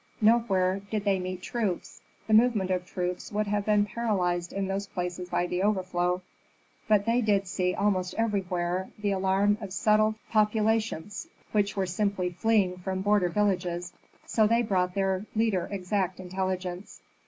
[0.19, 4.87] Nowhere did they meet troops; the movements of troops would have been paralyzed in those
[4.87, 6.23] places by the overflow,
[6.87, 12.77] but they did see almost everywhere the alarm of settled populations which were simply fleeing
[12.79, 13.93] from border villages.
[14.25, 17.03] So they brought their leader exact intelligence.